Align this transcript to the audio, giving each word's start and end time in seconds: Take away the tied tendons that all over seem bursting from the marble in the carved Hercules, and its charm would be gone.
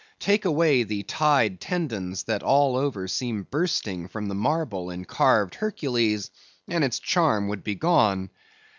Take 0.17 0.45
away 0.45 0.81
the 0.81 1.03
tied 1.03 1.61
tendons 1.61 2.23
that 2.23 2.41
all 2.41 2.75
over 2.75 3.07
seem 3.07 3.43
bursting 3.43 4.07
from 4.07 4.29
the 4.29 4.33
marble 4.33 4.89
in 4.89 5.01
the 5.01 5.05
carved 5.05 5.53
Hercules, 5.53 6.31
and 6.67 6.83
its 6.83 6.97
charm 6.97 7.47
would 7.49 7.63
be 7.63 7.75
gone. 7.75 8.31